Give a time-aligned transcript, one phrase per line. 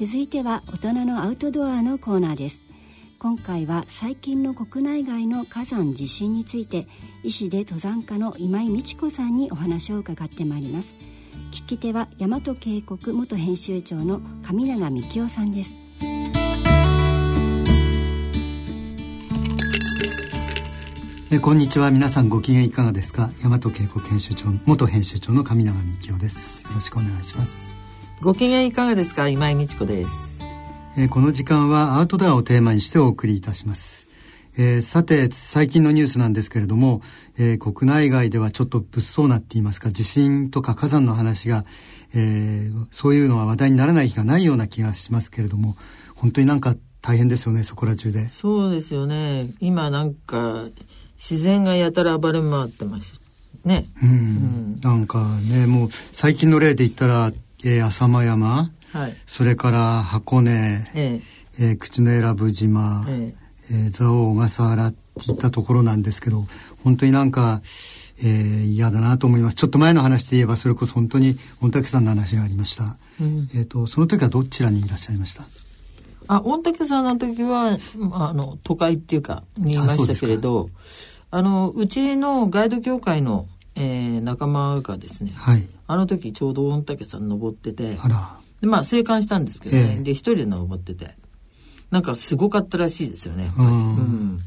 [0.00, 2.58] 続いては大人のアウトドアのコーナーです。
[3.18, 6.88] 今回は最近の国内外の火山地震について
[7.22, 10.96] 医師で登山家の今井美智子さんにお話を伺ってまいります。
[11.52, 15.74] 聞き手は大和渓谷元編集長の上永幹夫さんです。
[21.30, 21.90] えこんにちは。
[21.90, 23.28] 皆さんご機嫌いかがですか？
[23.44, 26.62] 大和渓谷編集長元編集長の上永幹夫です。
[26.62, 27.78] よろしくお願いします。
[28.22, 30.38] ご機嫌いかがですか今井美智子です。
[30.98, 34.08] えー、この時間はアウトドアをテーマにしてお送りいたします。
[34.58, 37.00] えー、さて最近のニュースなんですけれども、
[37.38, 39.90] えー、国内外ではちょっと物騒なって言いますか？
[39.90, 41.64] 地震とか火山の話が、
[42.14, 45.78] えー、そういうのは話題にならない日がないような気がしますけれども
[46.14, 48.28] 本当になんか大変ですよねそこら中で。
[48.28, 49.46] そうですよね。
[49.60, 50.66] 今なんか
[51.16, 53.14] 自然がやたら暴れ回ってます
[53.64, 53.86] ね。
[54.02, 57.32] うん、うん、なんかねもう最近の例で言ったら、
[57.64, 58.70] えー、浅間山。
[58.92, 61.22] はい、それから箱根、え
[61.58, 61.68] え。
[61.70, 63.34] えー、口永良部島、え
[63.70, 63.74] え。
[63.74, 66.46] えー、蔵王小笠原っていったところなんですけど
[66.82, 67.62] 本当になんか、
[68.18, 69.56] えー、嫌だなと思います。
[69.56, 75.46] ちょっと前の話で言えばそれこそ本当に御嶽山の話がありました、うん、えっ、ー、とその時はどちらにいらっしゃいました？
[76.26, 77.78] あ御嶽山の時は
[78.12, 80.68] あの都会っていうかにいましたけれど
[81.30, 83.46] あのうちのガイド協会の、
[83.80, 88.36] えー、仲間がですね、はい、あの時ちょうど御嶽山登っててあら。
[88.60, 91.14] でまあ生還したんですけどね、えで一人で登ってて。
[91.90, 93.50] なんかすごかったらしいですよね。
[93.58, 94.40] うん、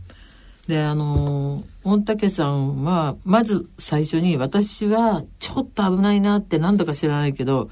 [0.68, 7.70] であの御嶽山はまず最初に私はちょっと危ないなって何だか知らないけど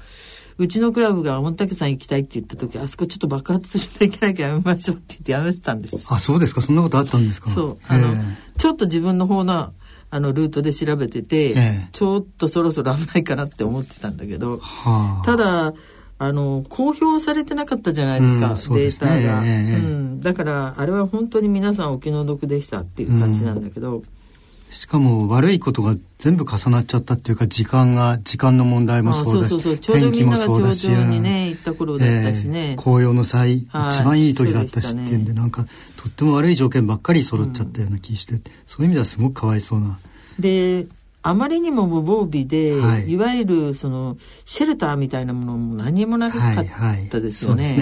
[0.58, 6.06] うちのクラブが御嶽山行きたいって言った時あそこちょっと爆発するといけないからやめましょうって言ってやめてたんです。
[6.10, 6.60] あそうですか。
[6.60, 7.48] そんなことあったんですか。
[7.48, 7.78] そう。
[7.88, 8.14] あの
[8.58, 9.72] ちょっと自分の方の
[10.14, 11.54] あのルートで調べてて、
[11.92, 15.72] ちょっとそろそろ危ないかなって思ってたんだけど、はあ、ただ
[16.18, 24.04] あの公表されてなかったじゃないですか、うんデータが、えー、うん、だからあれは本当に皆さんお気の毒でしたっていう感じなんだけど、うん、
[24.72, 35.66] しかも悪いことが全部重なっちゃったっていうか時間が時間の問題もそうだし天気もそうだし、にね行った頃だったしね、えー、紅葉の際、はい、一番いい時だったしっていうんで、ね、なんか
[35.96, 39.98] とっても悪い条件ばっかり揃っちゃったような気して、うん、そういう意味ではすごくかわいそうな。
[40.38, 40.86] で
[41.24, 46.66] あまりにも無防備で、はい、いわゆるそのシェルターみたいなものも何もなかっ
[47.10, 47.78] たですよね。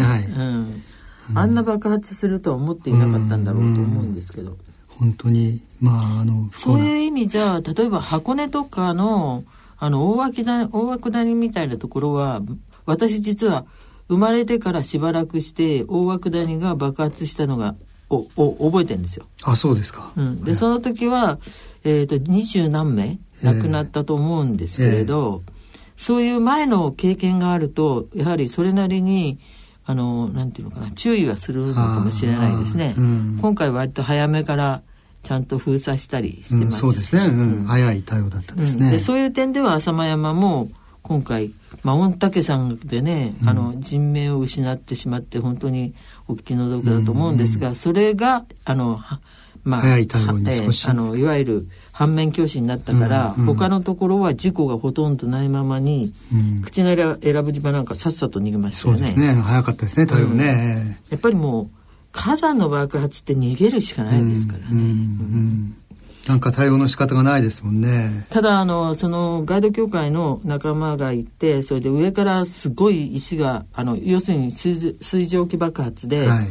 [1.32, 4.56] あんな爆発するとは思っていなかったんだろうと思うんですけど。
[5.00, 9.44] 本当にまああのそういう意味じゃ例えば箱根とかの
[9.78, 12.42] あの大涌谷大涌谷みたいなところは
[12.84, 13.64] 私実は
[14.08, 17.76] 生まれてからしばらくして大涌谷が爆発したのが
[18.10, 19.24] おお覚えてるんですよ。
[19.42, 20.12] あそうですか。
[20.16, 21.38] うん、で、その時は
[21.84, 25.52] えっ、ー、と二十何名亡くなったと思うんですけれど、えー、
[25.96, 29.38] そういう前の経験があるとやはりそれなりに
[29.86, 34.82] あのなんていうのかな注意はするのかもしれないですね、うん、今回割と早めから
[35.22, 40.70] ちゃんと封鎖したりしてます、うん、そうですね、うん、早い対応だったですね、でそういう点では浅間山も
[41.02, 45.94] 今回、まあ、御嶽山でね、あの人命を失ってしまって本当に
[46.28, 49.00] お気の毒だと思うんですが、それがあの
[49.64, 59.00] まあ、早い対応に少し、えー、あのいわゆる反面教師になったから、うんうん、他のところは事故がほとんどないままに、うん、口の選ぶ島なんかさっさと逃げましたよね。
[59.00, 59.40] そうですね。
[59.40, 61.79] 早かったですね対応ね、うん、やっぱりもう
[62.12, 64.66] 火山の爆発って逃げるしかないですからね。
[64.72, 65.76] うんうん
[66.28, 68.26] なんか対応の仕方がないですもんね。
[68.28, 76.48] ただあのそのガイド協会の仲間がいてそれで上からすごい石があの要するに水水蒸気爆発で、はい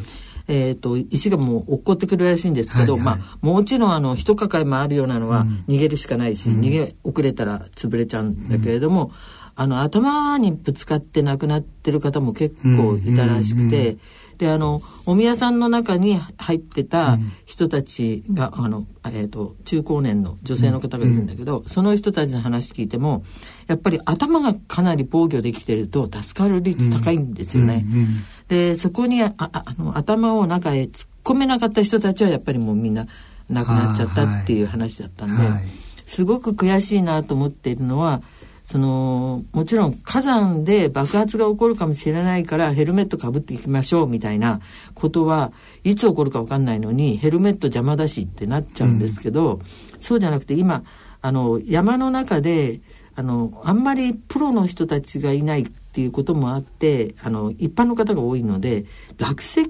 [0.48, 9.12] えーと、石がもう落っこってくるらしいんですけど、はいはい、まあ、もちろんあの一抱えもあるようなのは逃げるしかないし、うん、逃げ遅れたら潰れちゃうんだけれども、うん、
[9.56, 13.92] あの頭にぶつかって亡くなってる方も結構いたらしくて。
[13.92, 14.00] うん
[14.40, 23.24] であのお宮さんの中に入ってた人たちが、うん、あの、えーと、中高年の女性の方がいるんだけど、うん、その人たちの話聞いても
[23.68, 27.86] やっぱり頭がかなり防御できてると助かる率高いんですよね。
[27.86, 33.08] うん、でそこにああの頭を中へ突っ込めなかった人たちはやっぱりもうみんな
[33.50, 35.64] 亡くなっちゃったっていう話だったんで、はい、
[36.06, 38.22] すごく悔しいなと思っているのは
[38.70, 44.62] そのもちろん火山で爆発が起こるかもしれないからヘルメットかぶっていきましょうみたいな
[44.94, 45.52] ことは
[45.84, 49.62] いつ起こるか分かんないのにヘルメット邪魔だしってなっちゃうんですけど、うん、
[50.00, 50.84] そうじゃなくて今
[51.20, 52.80] あの山の中で
[53.16, 58.86] あのあんまりプロの人たちがいないっていうこともあってあの一般の方が多いので
[59.18, 59.68] 落石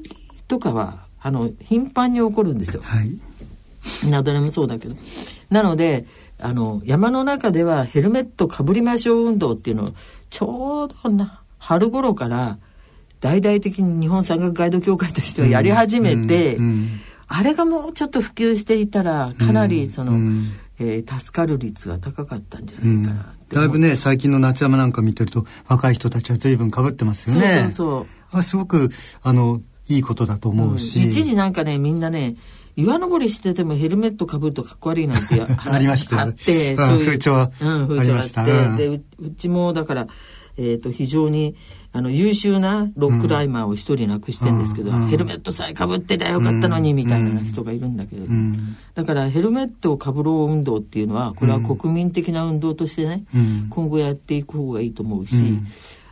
[0.49, 2.81] とかはあの頻繁に起こるんですよ。
[2.83, 3.17] はい、
[4.03, 4.95] 雪崩もそうだけど。
[5.49, 6.05] なので
[6.39, 9.89] あの、山の中ではヘルメットかぶりましょう運動っていうのを、
[10.29, 12.57] ちょうどな、春頃から
[13.19, 16.57] 大々的に日本山岳ガイド協会としてはやり始めて、
[17.27, 20.13] あれがもうちょっと普及していたらかなりその、
[20.79, 27.47] えー、助かる率は高かったんじゃないかな、だいぶね最近の夏山なんか見てると若い人たちは随分かぶってますよね。
[27.47, 28.07] そうそうそう。
[28.31, 28.89] あすごく
[29.21, 32.35] あのいいことだと思うし、うん、一時なんかねみんなね
[32.79, 36.21] 岩登りしててもヘルメットかぶるとかっこ悪いなんて ありました。
[36.21, 39.01] あって、そういう風潮は、うん、風潮あって、うん、でう
[39.37, 40.07] ちもだから
[40.57, 41.55] えっ、ー、と非常に
[41.91, 55.35] あの優秀なロックライマーを一人亡くしてんですけど、うん、ヘルメットさえかぶってりゃよかったのにみたいな人がいるんだけど、うん、だからヘルメットをかぶろう運動っていうのはこれは国民的な運動としてね、うん、今後やっていく方がいいと思うし、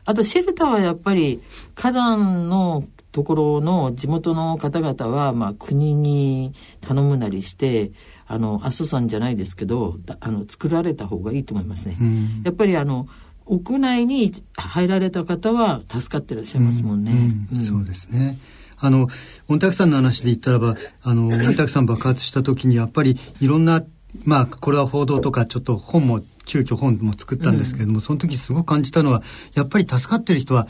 [0.05, 1.41] あとシェルターはやっぱり
[1.75, 7.91] 火山のところの地元の方々は、まあ、国に頼むなりして
[8.27, 11.97] あの阿蘇山じゃないですけどあの作られた方がいいと思いますね。
[12.43, 13.07] やっぱりあの
[13.45, 17.11] 屋内に入られた方は助かってらっしゃいますもんね。
[17.11, 18.37] うんうん、そうですね。
[18.79, 19.07] あの、
[19.47, 23.83] 御嶽山の話で言ったらば、あの、御嶽山爆発した時にやっぱりいろんな、
[24.23, 29.21] まあ、これは報道とかちょっと本も、急遽本も作ったんですけれども、うん、その時すごく感じたのは、
[29.53, 30.67] やっぱり助かってる人は、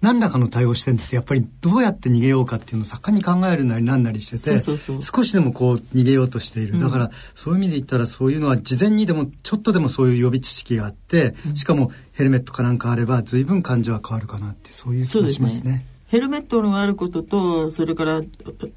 [0.00, 4.60] 何らかの対応してるんですやっぱりどうやって逃げようかっていうのを盛んに考えるなりなんなりしてて
[5.00, 15.86] 少しでもこう逃げようとしている、だからそういう意味で言ったらそういうのは事前にでもちょっとでもそういう予備知識があって、しかもヘルメットかなんかあれば随分感情は変わるかなってそういう気がしますね。
[16.06, 18.22] ヘルメットがあることとそれから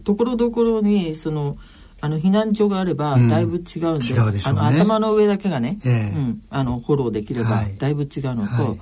[0.04, 1.58] ところどころにその
[1.99, 8.67] あの避難所があればだいぶ違うんでうんでね、あの頭の上だけがね、えー、うん、あのフォローできればだいぶ違うのと、はい。
[8.69, 8.79] はい、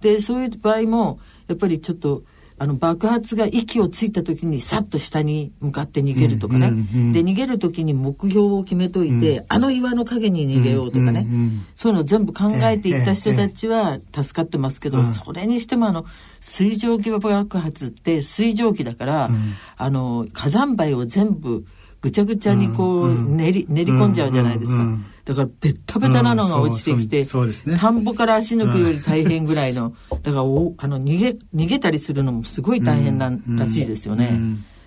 [0.00, 2.22] でそういう場合もやっぱりちょっと
[2.58, 16.06] あの爆発が息をついた時にさっと下に向かって逃げるとかね、うんうんうん、で逃げる時に目標を決めといて、うん、あの岩の陰に逃げようとかね、うんうんうん、そういうのを全部考えていった人たちは助かってますけど、えーえー、それにしてもあの
[16.40, 21.66] 水蒸気爆発って水蒸気だから、うん、あの火山灰を全部
[22.00, 24.84] ぐちゃぐちゃにこう練り,、練り込んじゃうじゃないですか。
[25.24, 34.38] だからベッタベタなのが落ちてきて、そうですね、田んぼから足抜くより大変ぐらいの、だからおあの逃げ逃げたりするのもすごい大変な、らしいですよね。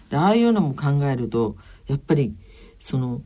[0.09, 1.55] でああいうのも考えると
[1.87, 2.33] やっぱり
[2.79, 3.21] その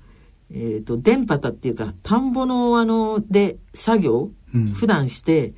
[0.52, 5.54] えっ、ー、と電波たっていうか田んぼのあので作業、うん、普段して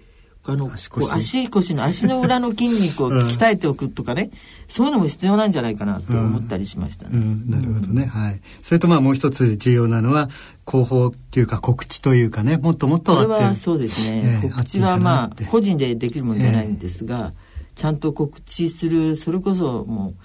[0.48, 1.12] あの足腰。
[1.12, 4.32] 足腰の足の裏の筋肉を鍛えておくとかね、うん、
[4.68, 7.12] そういうのも必要なんじゃないかなと思ったりしましたね。
[7.14, 8.42] うん、なるほどね、はい。
[8.62, 10.30] それとまあもう一つ重要なのは
[10.68, 20.16] 広報っていうか告知というかねもっともっとこれはそうですね、えー、告知はまあ個人でできるものじゃないんですが、えー、ちゃんと告知するそれこそもう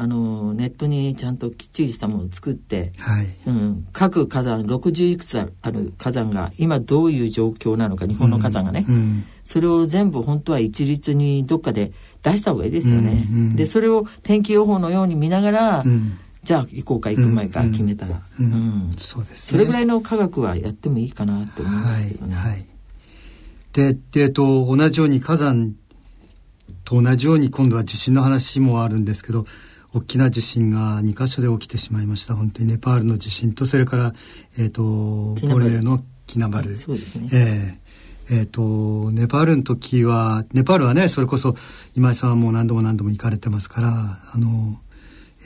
[0.00, 3.26] あのネットにちゃんときっちりしたものを作って、はい。
[3.48, 8.94] うん、各火山60いくつある火山が今どういう状況なのか日本の火山がね、うん。
[8.94, 11.92] うん、それを全部本当は一律にどっかで
[12.22, 13.26] 出した方がいいですよね。
[13.30, 22.34] うんうん、でそれを天気予報のように見ながら、うん、じゃあ行こうか行く前か決めたら、うんそうです、それぐらいの科学はやってもいいかなと思いますけどね。
[22.34, 22.66] はい、はい、
[23.72, 25.74] でえっと同じように火山
[26.84, 29.46] と同じように今度は地震の話もあるんですけど
[29.94, 32.34] 大きな地震が2箇所で起きてしまいました。
[32.34, 34.12] 本当にネパールの地震とそれから、
[34.58, 35.70] えーと、ボル。
[35.70, 37.28] ネオのキナバル、そうですね。
[37.32, 37.87] えー
[38.30, 41.54] えーと、ネパールの時はネパールはねそれこそ
[41.96, 43.88] 今井さんはもう何度も何度も行かれてますから
[44.34, 44.78] あの、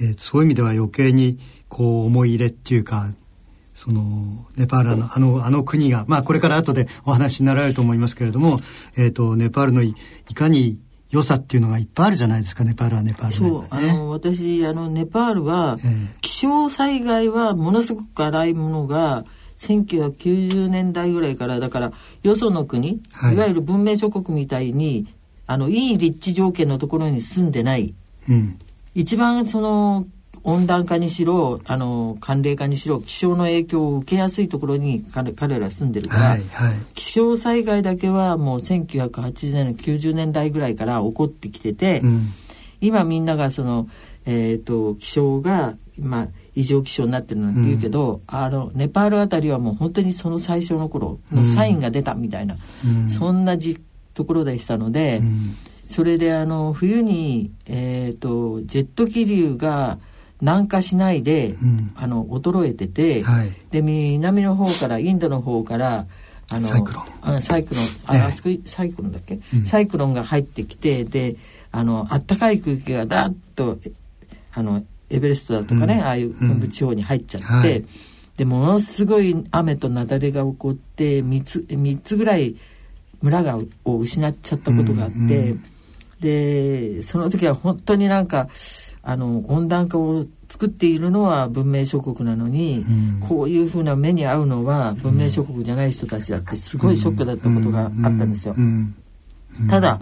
[0.01, 3.11] えー、そういう意味では余計にこう思い入れっていうか
[3.75, 8.59] そのネパールのあのあの国がまあこれから後でお話になられると思いますけれども、
[8.97, 9.95] えーとネパールのい
[10.35, 10.79] かに
[11.13, 19.27] 良さっていうのがいっぱいあるじゃないですかネパールはネパール、ね、そうあの私あのネパールは、えー、気象災害はものすごく荒いものが
[19.63, 21.93] 1990年代ぐらいからだから
[22.23, 25.07] よその国、はい、いわゆる文明諸国みたいに
[25.47, 27.95] あのいい立地条件のところに住んでない、
[28.29, 28.59] うん、
[28.95, 30.07] 一番その
[30.45, 42.29] 温暖化にしろあの寒冷化にしろ気象の影響を受けやすいところに彼彼ら住んでるから、はいはい、気象災害だけはもう1980年90年代ぐらいから起こってきてて、うん、
[42.81, 43.89] 今みんながその、
[44.27, 52.57] えーと、気象が、まあ、異常気象になってるなんて言うけど、うん、あのネパールあたりはもう本当にその最初の頃のサインが出たみたいな、
[52.87, 53.81] うん、そんなじ
[54.15, 55.23] ところでしたので、
[55.87, 59.99] それであの冬に、えーとジェット気流が
[60.43, 66.07] 南下しないで、うん、あの衰えてて、はい、で南の方からインドの方から
[66.51, 67.05] あのサイクロン。
[67.23, 71.37] あサイクロンあ、えー、そこサイクロンだっけ、うん、サイクロンが入ってきてで
[71.71, 73.79] あの暖かい空気がダッと
[74.53, 77.85] あのエベレストだとかね、うん、ああいう昆布地方に入っちゃって、はい、
[78.37, 82.57] でものすごい雨と雪崩が起こって3つ ,3 つぐらい
[83.21, 85.19] 村がを失っちゃったことがあって。
[85.19, 85.29] うん。
[85.29, 85.65] うん。
[86.23, 88.49] でその時は本当になんか
[89.03, 92.85] あの温暖化を作っているのは文明諸国なのに、
[93.21, 98.55] うん、こういうふうな目に遭うのは文明諸国じゃない人たちだってすごいショックだったことがあったんですよ。
[99.69, 100.01] ただ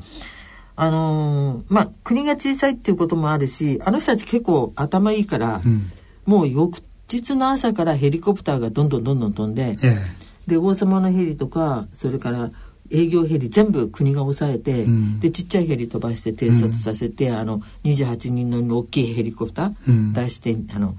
[0.80, 5.92] あのー、まあ国が小さいっていうこともあるしあの人たち結構頭いいから、うん、
[6.24, 6.78] もう翌
[7.12, 9.98] 日の朝からヘリコプターがどんどんどんどん飛んで、ええ、
[10.46, 12.50] で王様のヘリとかそれから
[12.90, 20.96] 営業ヘリ全部国が抑えて、うん、でちっちゃいヘリ飛ばして偵察させて、うん、あの28人乗りの大きいヘリコプター出して、あの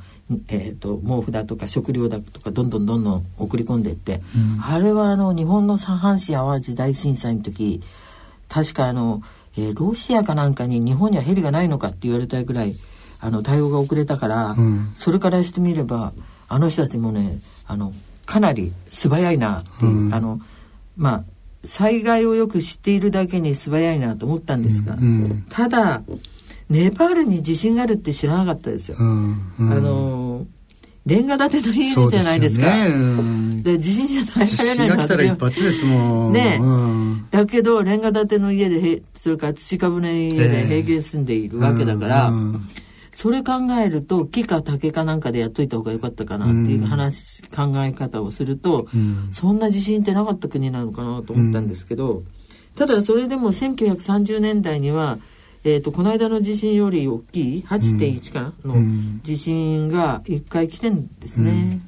[0.48, 4.22] えーと、毛布だとか食料だとかどんどんどんどん送り込んでいって、
[4.64, 7.82] あれはあの日本の三阪神・淡路大震災の時
[8.52, 9.24] 確かあの、
[9.58, 12.76] えー、ロシアかなんかに日本にはヘリがないのかって言われたぐらい
[13.22, 14.56] あの対応が遅れたから、
[14.96, 16.12] それからしてみれば
[16.48, 17.94] あの人たちもねあの
[18.26, 20.42] かなり素早いなっていう、あの
[20.98, 21.24] まあ
[21.64, 25.02] 災害をよく知っているだけに素早いなと思ったんですが、うん。
[25.02, 26.02] うん、ただ
[26.70, 28.98] ネパールに地震があるって知らなかったですよ。
[29.00, 29.54] うん。
[29.60, 30.31] うん、あの
[31.06, 32.66] レンガ建ての家じゃないですか？
[32.66, 32.88] で、ね。
[32.90, 36.34] うん、地震じゃ耐えられないなって一発ですもん。
[36.34, 42.54] ね、うん、だけどレンガ建ての家でそれから土株の家で平気で住んでいるわけだから、うん。
[42.54, 42.70] うん
[43.14, 52.26] それ考えると木か竹かなんかでやっといた方がよかったかなっていう話、うん、考え方をすると、うん、そんな地震ってなかった国なのかなと思ったんですけど、うん、
[52.78, 55.20] ただそれでも1930年代には、
[55.64, 58.76] えーと、この間の地震より大きい8.1かの
[59.22, 61.80] 地震が1回来てんですね。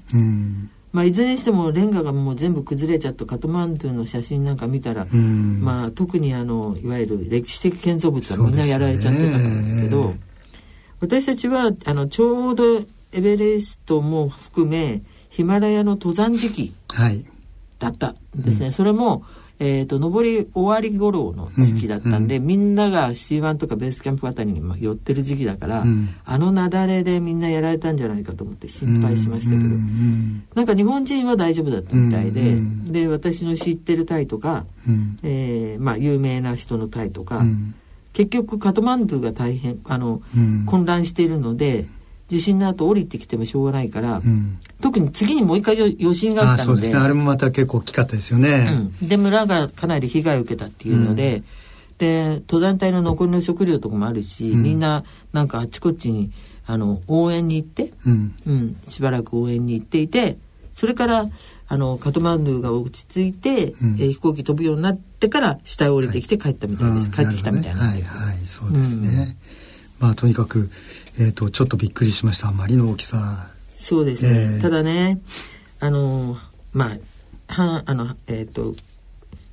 [0.91, 10.13] まあ、いずれにしてもレンガがもう全部崩れちゃったカトマンドゥの写真なんか見たら、まあ、特にあのいわゆる歴史的建造物はみんなやられちゃってたんですけど。
[11.03, 16.73] 私たちはあのちょうどエベレストも含めヒマラヤの登山時期
[17.77, 19.25] だったんですね、はいうん、それも、
[19.59, 34.65] えーと、登り終わり頃の時期だったんで、うん、みんなが C1 とかベースキャンプあたりに寄ってる時期だから、うん、あの雪崩でみんなやられたんじゃないかと思って心配しましたけど、うん、なんか日本人は大丈夫だったみたいで、で私の知ってるタイとか、
[35.23, 37.43] えー、まあ、有名な人のタイとか、
[38.13, 41.87] 結局カトマンドゥが大変あの、うん、混乱しているので
[42.33, 46.75] 地震の後降りてきてもしょうがないから、うん、特に次にもう一回余震があったので。
[46.75, 46.99] そうですね。
[46.99, 51.43] あれもまた結構大きかったですよね、うん、で村がかなり被害を受けたっていうので、
[51.99, 56.31] で登山隊の残りの食料とかもあるし、みんななんかあっちこっちに
[56.65, 58.35] あの応援に行って、うん。
[58.87, 60.37] しばらく応援に行っていて
[60.73, 61.29] それから
[61.67, 68.45] あのカトマンドゥが落ち着いて、うん、えー、飛行機飛ぶようになってから下へ降りてきて帰ったみたいです、はい、帰ってきたみたいな、ね、はいはい。
[68.45, 69.37] そうですね、
[70.01, 70.69] うん、まあとにかく、
[71.19, 72.49] えーと、ちょっとびっくりしました。
[72.49, 73.53] あまりの大きさ。
[73.83, 75.19] そうですね、えー、ただね
[75.81, 76.37] あの
[76.71, 76.93] ま
[77.49, 78.75] あはあのえっ、ー、と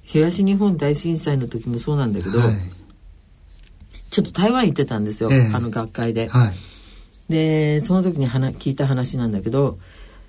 [0.02, 2.54] 東日本大震災の時もそうなんだけど、はい、
[4.10, 6.52] ちょっと台湾行ってたんですよ、えー、あの学会で、はい、
[7.32, 9.78] でその時に話聞いた話なんだけど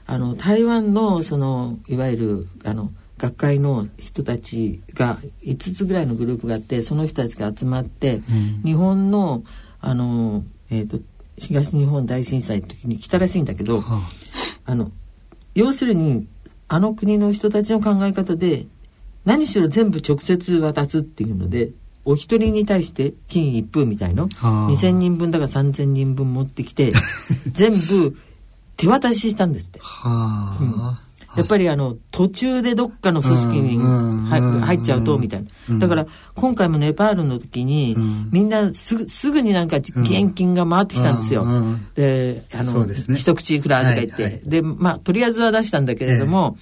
[0.07, 9.43] あの台湾のそのいわゆるあの学会の人たちが5つぐらいのグループがあってその人たちが集まって、うん、日本の
[9.79, 10.99] あの、えーと、
[11.37, 14.01] 東日本大震災の時に来たらしいんだけど、は
[14.65, 14.91] あ、あの
[15.55, 16.27] 要するに
[16.67, 18.65] あの国の人たちの考え方で
[19.25, 21.71] 何しろ全部直接渡すっていうので
[22.05, 26.91] お一人に対して金一封みたいの2,000人分だから3,000人分持ってきて
[27.51, 28.17] 全部
[28.77, 29.79] 手渡ししたんですって。
[29.81, 35.79] はあ、うんやっぱりあの途中でどっかの組織に入っちゃうとみたいな。
[35.79, 37.95] だから今回もネパールの時に
[38.31, 41.45] みんなすぐすぐになんか現金が回ってきたんですよ。
[41.95, 42.85] で、あの、
[43.15, 44.41] 一口くらいとか言って。
[44.45, 46.57] で、まあとりあえずは出したんだけれども、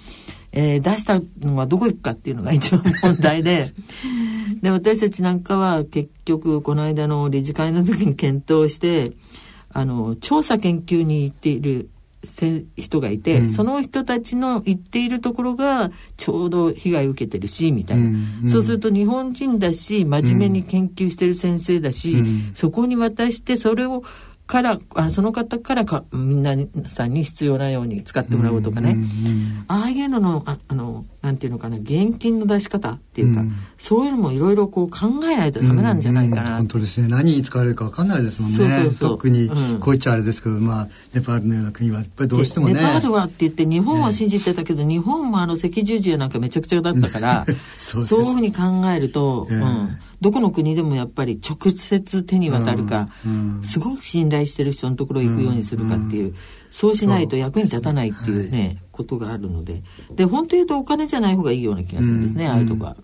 [0.51, 3.73] えー、出したのはどこ行くかっていうのが一番問題で、
[4.61, 9.13] で、私たちなんかは結局この間の理事会の時に検討して、
[9.71, 11.89] あの、調査研究に行っている
[12.21, 18.39] 人がいて、うん、その人たちの言っているところがちょうど被害を受けてるしみたいな、うん。
[18.43, 24.03] うん、そうすると日本人だし真面目に研究してる先生だし、うん、そこに渡してそれを
[24.49, 26.55] からあその方からかみんな
[26.87, 34.97] さんに必要なように使ってもらおうとかね、うんうんうん、ああいうののああのなんていうのかな現金の出し方っていうか、うん、そういうのもいろいろこう考
[35.29, 37.07] えないとダメなんじゃないかな、うんうん、本当ですね。
[37.09, 38.57] 何に使われるか分かんないですもんね。
[38.57, 39.09] そうそうそう。
[39.11, 39.55] 特に、こう
[39.91, 42.73] 言っちゃあれですけど、まあネパールのような国はやっぱりどうしてもね。
[42.73, 47.45] ネパールはって言って日本は信じてたけど、日本もあの赤十字やなんかめちゃくちゃだったから
[47.77, 53.09] そうそういうふうに考えると、うん、どこの国でもやっぱり直接手に渡るか、
[53.63, 56.35] すごく信頼してる人のところ行くようにするかっていう、
[56.69, 59.81] そうしないと役に立たないっていうね、ことがあるので。
[60.15, 62.97] で本当言うとお金じゃない方がいいような気がするんですね、ああいうとこは。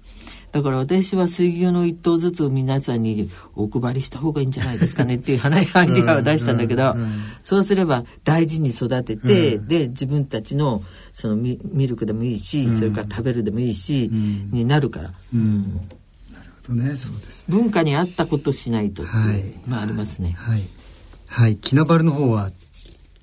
[0.51, 6.95] だから私は水牛の一頭ずつ皆さんにお配りした方がいいんじゃないですかねっていうアイデアを出したんだけど、
[7.41, 10.81] そうすれば大事に育てて、で、自分たちの
[11.13, 15.11] そのミミルクでもいいし、それから食べるでもいいし、になるから。
[15.33, 15.81] うん
[16.73, 20.35] ね、そうです、ね、文化に合ったことしないとはい、まあありますね。
[20.37, 20.67] はい。
[21.27, 22.51] はい、キナバルの方は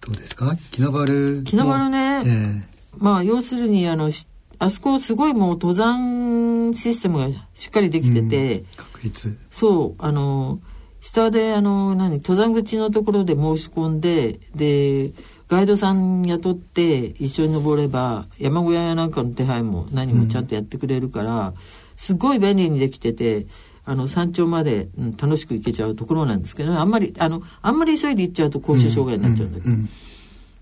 [0.00, 0.56] どうですか？
[0.70, 1.44] キナバル。
[1.44, 2.62] キナバルね、えー、
[2.98, 4.10] まあ要するにあの
[4.58, 9.38] あそこすごいもう登山システムがしっかりできてて、うん、確率。
[9.50, 10.60] そうあの
[11.00, 15.12] 下であの何登山口のところで申し込んでで
[15.48, 21.54] ガイドさん雇って一緒に登れば山小屋やなんかの手配も何もちゃんとやってくれるから、うん、
[22.02, 23.46] すごい便利にできてて
[23.84, 29.70] あの山頂まで、うん、楽しく行けちゃうところなんですけど、ね、あんまりあのあんまり急いで行っちゃうと高収障害になっちゃうんだけど。
[29.70, 29.88] うんうん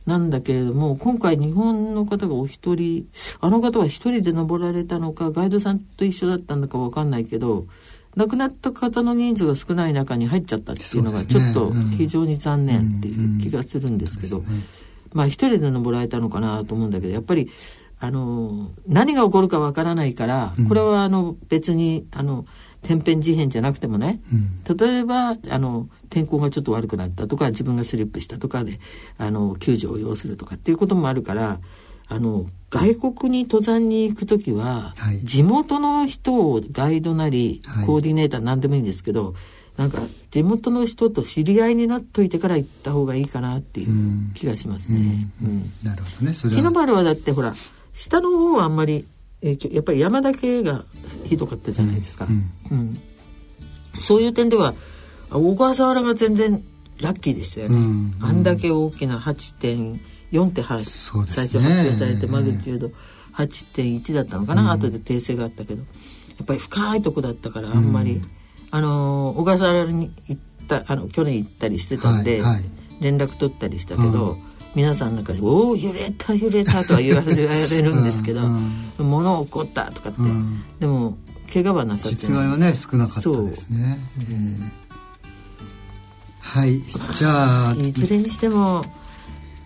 [0.07, 3.07] なんだけれども今回日本の方がお一人
[3.39, 7.67] あの方は一人で登られたのかガイドさんと一緒だったのか分かんないけど
[8.17, 14.43] 亡くなった方の人数が少ない中に入っちゃったっていうのがちょっと非常に残念っていう気がするんですけど、
[15.13, 17.51] まあ一人で登られたのかなと思うんだけどやっぱり
[18.03, 22.47] あの何が起こるかわからないからこれはあの別にあの
[22.83, 24.23] 天変地変じゃなくてもね、
[24.75, 28.81] 例えばあの天候がちょっと悪くなったとか自分がスリップしたとかで
[29.19, 31.61] あの救助を要するとかっていうこともあるから
[32.09, 39.35] あの外国に登山に行く時は、はい、地元の人をガイドなり、コーディネーター何でもいいんですけど
[39.77, 45.29] なんか地元の人と知り合いになっといてから行った方がいいかなっていう気がしますね。
[45.43, 46.33] うん、うん、なるほどね。
[46.33, 46.57] それは。
[46.57, 47.55] 日の丸はだってほら
[47.93, 49.07] 下の方はあんまり
[49.41, 50.85] 影響やっぱり山だけが
[51.25, 52.27] ひどかったじゃないですか。
[52.27, 53.01] うん、うん、
[53.95, 54.75] そういう点では
[55.31, 56.63] 小笠原が全然
[57.01, 57.77] ラッキーでしたよね。
[57.77, 62.91] うん、あんだけ大きな8.4って、はい、最初発表されてマグニチュード
[63.35, 65.83] 8.1だったのかな、うん、後で訂正があったけど。
[66.41, 68.31] やっぱり深いとこだったからあんまり、うん、
[68.71, 72.65] あの小笠原に行ったあの去年行ったりしてたんで、はいはい、
[73.01, 74.39] 連絡取ったりしたけど。
[74.75, 78.49] 皆さんなんか「おお揺れた揺れた」とは言われるんですけど
[78.99, 80.19] 「物起こった」とかって、
[80.79, 81.19] でも
[81.53, 83.99] 怪我はなさって実害はね少なかったですね。
[84.21, 84.91] えー。
[86.41, 86.81] はい。
[87.15, 88.85] じゃあいずれにしても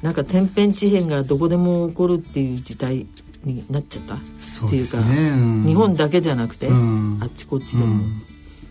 [0.03, 3.07] なんか天変地変がどこでも起こるっていう事態
[3.45, 4.15] になっちゃった。
[4.15, 8.03] っていうか、ねうん、日本だけじゃなくて、うん、あっちこっちでも、うん、っ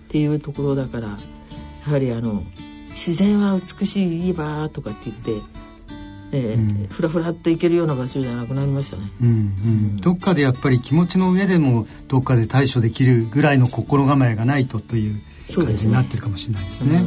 [0.09, 1.17] ていうところだからや
[1.91, 2.43] はりあの
[2.89, 5.62] 自然は美しいわとかって言って
[6.35, 15.21] えー、ふらふらっと行けるような場所じゃなくなりましたね、うんうん、どっかでやっぱり気持ちの上でもどっかで対処できるぐらいの心構えがないとという
[15.53, 17.05] 感じになってるかもしれないですね。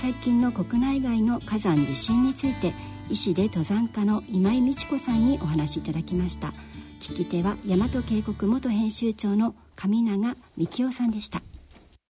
[0.00, 2.72] 最近の国内外の火山地震について
[3.10, 6.52] 医師で登山家の今井美智子さんにお話しいただきました
[7.00, 11.42] 聞き手は大和渓谷元編集長の上永幹夫さんでした。